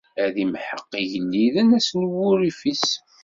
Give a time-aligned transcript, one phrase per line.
[0.23, 2.89] Ad imḥeq igelliden ass n wurrif-is.